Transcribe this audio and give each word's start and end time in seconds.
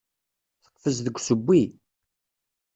Teqfez 0.63 0.97
deg 1.05 1.15
usewwi. 1.17 1.61